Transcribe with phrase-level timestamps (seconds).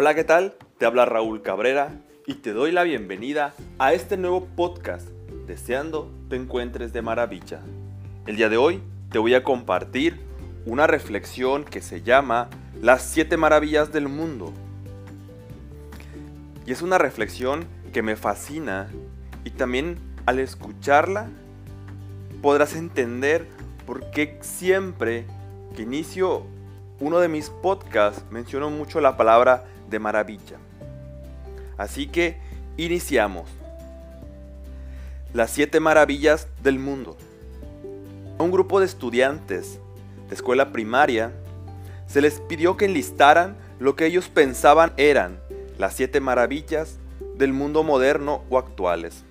[0.00, 0.54] Hola, ¿qué tal?
[0.78, 1.90] Te habla Raúl Cabrera
[2.24, 5.08] y te doy la bienvenida a este nuevo podcast,
[5.48, 7.62] deseando te encuentres de maravilla.
[8.24, 8.80] El día de hoy
[9.10, 10.20] te voy a compartir
[10.66, 12.48] una reflexión que se llama
[12.80, 14.52] Las siete maravillas del mundo.
[16.64, 18.88] Y es una reflexión que me fascina
[19.42, 21.28] y también al escucharla
[22.40, 23.48] podrás entender
[23.84, 25.26] por qué siempre
[25.74, 26.46] que inicio
[27.00, 30.58] uno de mis podcasts menciono mucho la palabra de maravilla.
[31.76, 32.38] Así que
[32.76, 33.48] iniciamos.
[35.32, 37.16] Las siete maravillas del mundo.
[38.38, 39.80] un grupo de estudiantes
[40.28, 41.32] de escuela primaria
[42.06, 45.40] se les pidió que enlistaran lo que ellos pensaban eran
[45.76, 46.98] las siete maravillas
[47.36, 49.24] del mundo moderno o actuales.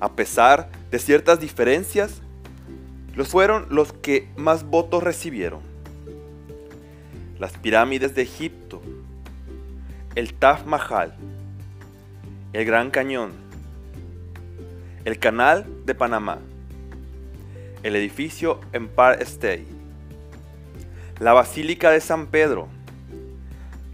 [0.00, 2.20] A pesar de ciertas diferencias,
[3.14, 5.60] los fueron los que más votos recibieron.
[7.38, 8.80] Las pirámides de Egipto,
[10.14, 11.14] el Taj Mahal,
[12.54, 13.32] el Gran Cañón,
[15.04, 16.38] el Canal de Panamá,
[17.82, 19.66] el edificio Empire State,
[21.20, 22.68] la Basílica de San Pedro,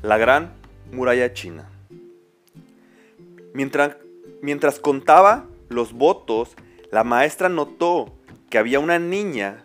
[0.02, 0.52] la Gran
[0.92, 1.68] Muralla China.
[3.54, 3.96] Mientras,
[4.40, 6.54] mientras contaba los votos,
[6.92, 8.14] la maestra notó
[8.48, 9.64] que había una niña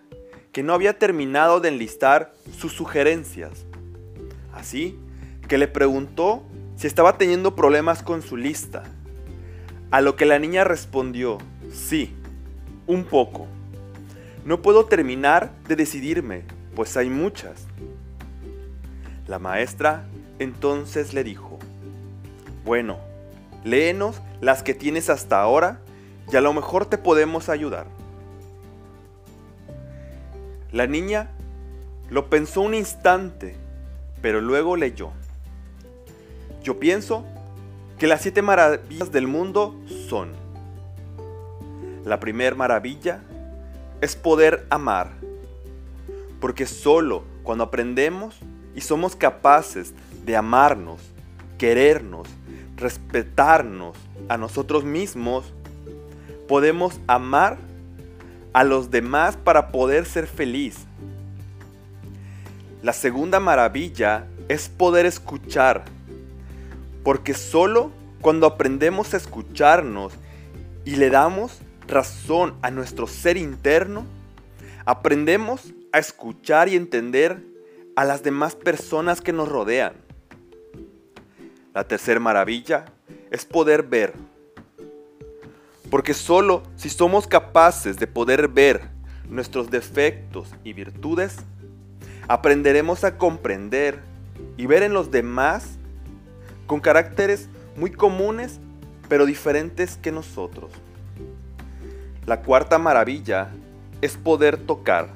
[0.52, 3.67] que no había terminado de enlistar sus sugerencias.
[4.58, 4.98] Así
[5.48, 6.42] que le preguntó
[6.78, 8.84] si estaba teniendo problemas con su lista.
[9.92, 11.38] A lo que la niña respondió,
[11.72, 12.16] sí,
[12.88, 13.46] un poco.
[14.46, 16.42] No puedo terminar de decidirme,
[16.76, 17.68] pues hay muchas.
[19.28, 20.08] La maestra
[20.40, 21.60] entonces le dijo,
[22.66, 22.98] bueno,
[23.64, 25.82] léenos las que tienes hasta ahora
[26.32, 27.86] y a lo mejor te podemos ayudar.
[30.72, 31.30] La niña
[32.10, 33.56] lo pensó un instante,
[34.22, 35.12] pero luego leyó.
[36.64, 37.26] Yo pienso
[37.98, 39.76] que las siete maravillas del mundo
[40.10, 40.32] son.
[42.06, 43.22] La primera maravilla
[44.02, 45.12] es poder amar,
[46.40, 48.38] porque solo cuando aprendemos
[48.76, 49.94] y somos capaces
[50.26, 51.02] de amarnos,
[51.58, 52.28] querernos,
[52.76, 53.98] respetarnos
[54.30, 55.54] a nosotros mismos,
[56.48, 57.58] podemos amar
[58.54, 60.86] a los demás para poder ser feliz.
[62.88, 65.84] La segunda maravilla es poder escuchar,
[67.04, 70.14] porque solo cuando aprendemos a escucharnos
[70.86, 74.06] y le damos razón a nuestro ser interno,
[74.86, 77.44] aprendemos a escuchar y entender
[77.98, 79.92] a las demás personas que nos rodean.
[81.74, 82.86] La tercera maravilla
[83.32, 84.14] es poder ver
[85.92, 88.88] porque solo si somos capaces de poder ver
[89.30, 91.36] nuestros defectos y virtudes,
[92.28, 94.00] aprenderemos a comprender
[94.58, 95.78] y ver en los demás
[96.66, 98.60] con caracteres muy comunes
[99.08, 100.72] pero diferentes que nosotros.
[102.26, 103.50] La cuarta maravilla
[104.02, 105.08] es poder tocar,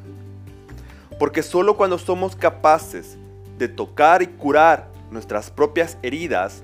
[1.19, 3.17] porque solo cuando somos capaces
[3.57, 6.63] de tocar y curar nuestras propias heridas,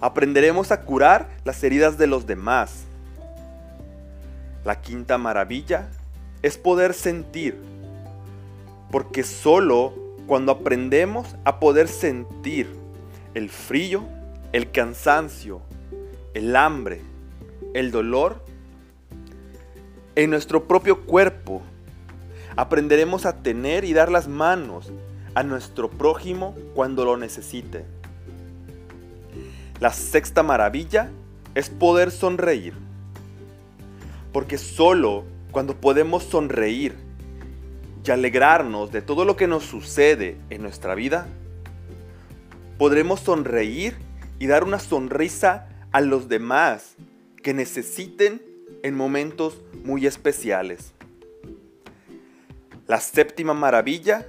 [0.00, 2.84] aprenderemos a curar las heridas de los demás
[4.68, 5.88] la quinta maravilla
[6.42, 7.58] es poder sentir,
[8.90, 9.92] porque solo
[10.26, 12.68] cuando aprendemos a poder sentir
[13.34, 14.04] el frío,
[14.52, 15.60] el cansancio,
[16.34, 17.02] el hambre,
[17.74, 18.44] el dolor,
[20.14, 21.62] en nuestro propio cuerpo,
[22.56, 24.90] aprenderemos a tener y dar las manos
[25.34, 27.84] a nuestro prójimo cuando lo necesite.
[29.80, 31.10] La sexta maravilla
[31.54, 32.74] es poder sonreír
[34.32, 36.94] porque solo cuando podemos sonreír
[38.12, 41.26] alegrarnos de todo lo que nos sucede en nuestra vida,
[42.78, 43.96] podremos sonreír
[44.38, 46.96] y dar una sonrisa a los demás
[47.42, 48.42] que necesiten
[48.82, 50.92] en momentos muy especiales.
[52.86, 54.26] La séptima maravilla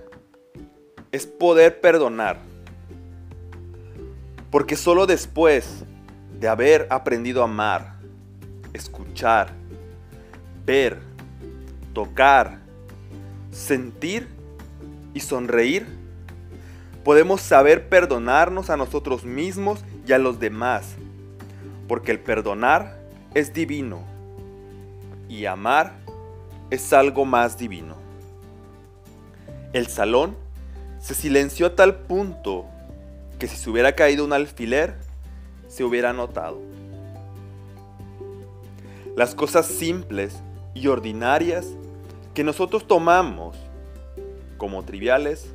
[1.11, 2.39] es poder perdonar.
[4.51, 5.83] Porque solo después
[6.39, 7.99] de haber aprendido a amar,
[8.73, 9.59] escuchar
[10.69, 10.99] ver,
[11.93, 12.59] tocar,
[13.51, 14.27] sentir
[15.13, 15.87] y sonreír,
[17.03, 20.95] podemos saber perdonarnos a nosotros mismos y a los demás,
[21.87, 22.99] porque el perdonar
[23.33, 24.03] es divino
[25.27, 25.93] y amar
[26.69, 27.95] es algo más divino.
[29.73, 30.35] El salón
[30.99, 32.65] se silenció a tal punto
[33.37, 34.95] que si se hubiera caído un alfiler,
[35.67, 36.59] se hubiera notado.
[39.15, 40.35] Las cosas simples
[40.73, 41.67] y ordinarias
[42.33, 43.57] que nosotros tomamos
[44.57, 45.47] como triviales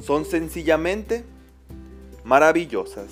[0.00, 1.24] son sencillamente
[2.24, 3.08] maravillosas.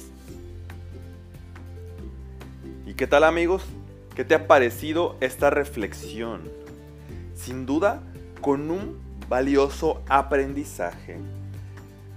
[2.87, 3.65] ¿Y qué tal amigos?
[4.15, 6.43] ¿Qué te ha parecido esta reflexión?
[7.35, 8.03] Sin duda,
[8.41, 8.99] con un
[9.29, 11.19] valioso aprendizaje.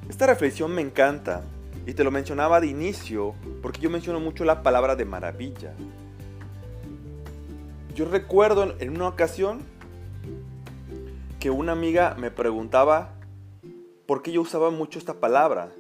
[0.10, 1.44] Esta reflexión me encanta
[1.86, 5.74] y te lo mencionaba de inicio porque yo menciono mucho la palabra de maravilla.
[7.96, 9.62] Yo recuerdo en una ocasión
[11.40, 13.14] que una amiga me preguntaba
[14.06, 15.72] por qué yo usaba mucho esta palabra.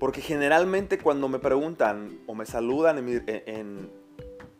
[0.00, 3.04] Porque generalmente cuando me preguntan o me saludan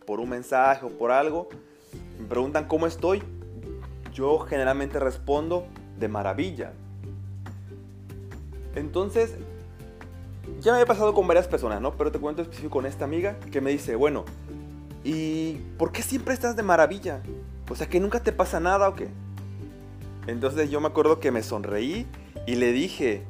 [0.04, 1.48] por un mensaje o por algo,
[2.20, 3.22] me preguntan cómo estoy,
[4.12, 5.66] yo generalmente respondo
[5.98, 6.72] de maravilla.
[8.74, 9.34] Entonces,
[10.60, 11.94] ya me he pasado con varias personas, ¿no?
[11.94, 14.24] Pero te cuento específico con esta amiga que me dice, bueno,
[15.04, 17.22] ¿y por qué siempre estás de maravilla?
[17.70, 19.08] O sea, que nunca te pasa nada o qué.
[20.28, 22.06] Entonces yo me acuerdo que me sonreí
[22.46, 23.22] y le dije,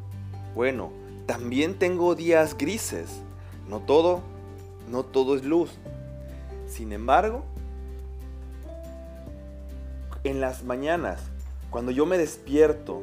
[0.57, 0.91] bueno,
[1.27, 3.23] también tengo días grises.
[3.69, 4.21] No todo,
[4.91, 5.71] no todo es luz.
[6.67, 7.45] Sin embargo,
[10.25, 11.21] en las mañanas,
[11.71, 13.03] cuando yo me despierto,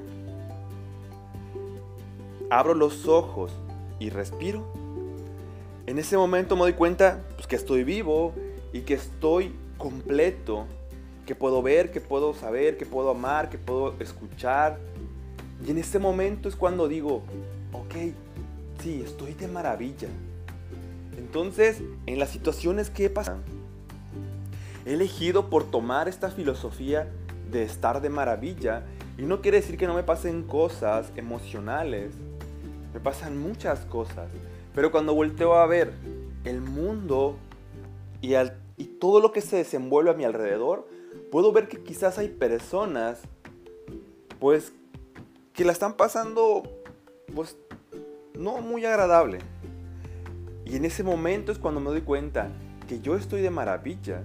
[2.49, 3.53] abro los ojos
[3.97, 4.65] y respiro,
[5.85, 8.33] en ese momento me doy cuenta pues, que estoy vivo
[8.73, 10.65] y que estoy completo,
[11.25, 14.79] que puedo ver, que puedo saber, que puedo amar, que puedo escuchar.
[15.65, 17.23] Y en ese momento es cuando digo,
[17.73, 17.95] ok,
[18.81, 20.07] sí, estoy de maravilla.
[21.17, 23.41] Entonces, en las situaciones que pasan,
[24.85, 27.11] he elegido por tomar esta filosofía
[27.51, 28.83] de estar de maravilla.
[29.17, 32.13] Y no quiere decir que no me pasen cosas emocionales.
[32.93, 34.29] Me pasan muchas cosas.
[34.73, 35.93] Pero cuando volteo a ver
[36.43, 37.37] el mundo
[38.21, 38.35] y,
[38.77, 40.87] y todo lo que se desenvuelve a mi alrededor,
[41.31, 43.21] puedo ver que quizás hay personas,
[44.39, 44.73] pues,
[45.53, 46.63] que la están pasando,
[47.33, 47.57] pues,
[48.33, 49.39] no muy agradable.
[50.65, 52.49] Y en ese momento es cuando me doy cuenta
[52.87, 54.23] que yo estoy de maravilla,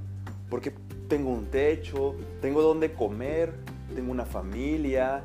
[0.49, 0.73] porque
[1.09, 3.53] tengo un techo, tengo donde comer,
[3.95, 5.23] tengo una familia,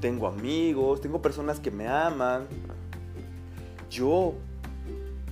[0.00, 2.46] tengo amigos, tengo personas que me aman.
[3.90, 4.34] Yo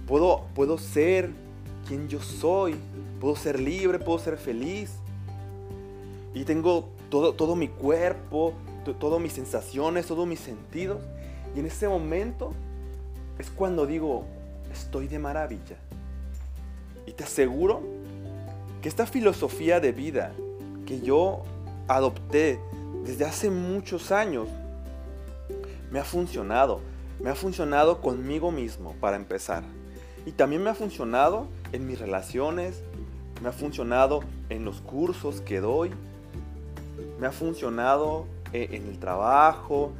[0.07, 1.31] puedo, puedo ser
[1.87, 2.77] quien yo soy,
[3.21, 4.91] puedo ser libre, puedo ser feliz.
[6.35, 8.55] Y tengo todo, todo mi cuerpo,
[8.93, 11.01] todas mis sensaciones, todos mis sentidos.
[11.57, 12.53] Y en ese momento
[13.39, 14.27] es cuando digo,
[14.71, 15.77] estoy de maravilla.
[17.07, 17.83] Y te aseguro
[18.83, 20.33] que esta filosofía de vida
[20.85, 21.43] que yo
[21.89, 22.61] adopté
[23.05, 24.49] desde hace muchos años
[25.91, 26.81] me ha funcionado.
[27.21, 29.63] Me ha funcionado conmigo mismo para empezar.
[30.27, 32.83] Y también me ha funcionado en mis relaciones,
[33.43, 35.91] me ha funcionado en los cursos que doy,
[37.19, 39.93] me ha funcionado eh, en el trabajo,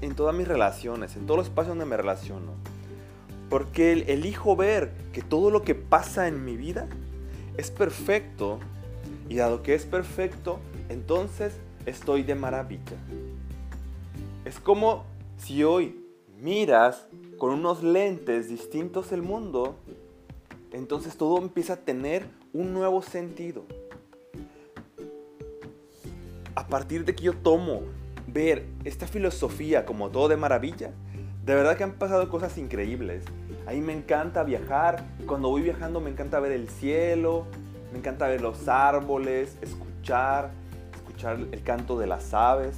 [0.00, 2.52] en todas mis relaciones, en todos los espacios donde me relaciono.
[3.48, 6.88] Porque elijo ver que todo lo que pasa en mi vida
[7.56, 8.58] es perfecto.
[9.28, 10.58] Y dado que es perfecto,
[10.88, 11.54] entonces
[11.86, 12.96] estoy de maravilla.
[14.44, 15.04] Es como
[15.38, 16.04] si hoy
[16.38, 17.06] miras
[17.38, 19.76] con unos lentes distintos el mundo,
[20.72, 23.64] entonces todo empieza a tener un nuevo sentido.
[26.62, 27.82] A partir de que yo tomo
[28.28, 30.92] ver esta filosofía como todo de maravilla,
[31.44, 33.24] de verdad que han pasado cosas increíbles.
[33.66, 35.04] A mí me encanta viajar.
[35.26, 37.46] Cuando voy viajando me encanta ver el cielo,
[37.90, 40.52] me encanta ver los árboles, escuchar,
[40.94, 42.76] escuchar el canto de las aves.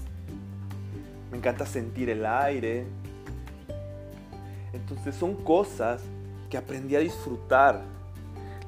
[1.31, 2.87] Me encanta sentir el aire.
[4.73, 6.01] Entonces son cosas
[6.49, 7.83] que aprendí a disfrutar.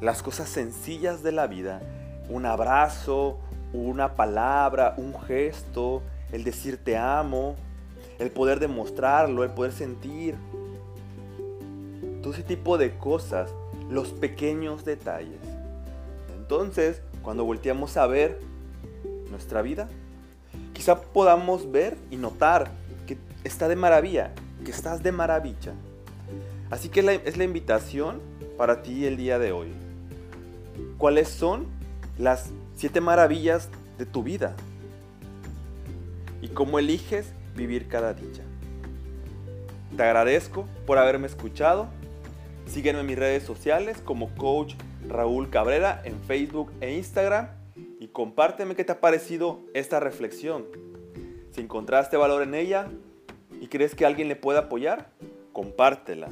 [0.02, 1.80] Las cosas sencillas de la vida.
[2.28, 3.38] Un abrazo,
[3.73, 7.56] una palabra, un gesto, el decir te amo,
[8.18, 10.35] el poder demostrarlo, el poder sentir.
[12.23, 13.52] Todo ese tipo de cosas,
[13.90, 15.40] los pequeños detalles.
[16.37, 18.40] Entonces, cuando volteamos a ver
[19.30, 19.88] nuestra vida,
[20.73, 22.70] quizá podamos ver y notar
[23.06, 24.32] que está de maravilla,
[24.64, 25.75] que estás de maravilla.
[26.70, 28.20] Así que es la invitación
[28.56, 29.73] para ti el día de hoy.
[30.99, 31.66] ¿Cuáles son
[32.18, 33.68] las siete maravillas
[33.99, 34.54] de tu vida?
[36.40, 38.45] ¿Y cómo eliges vivir cada día.
[39.97, 41.88] Te agradezco por haberme escuchado.
[42.66, 44.75] Sígueme en mis redes sociales como Coach
[45.09, 47.49] Raúl Cabrera en Facebook e Instagram
[47.99, 50.66] y compárteme qué te ha parecido esta reflexión.
[51.52, 52.88] Si encontraste valor en ella
[53.61, 55.11] y crees que alguien le puede apoyar,
[55.52, 56.28] compártela.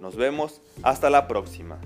[0.00, 1.78] Nos vemos hasta la próxima.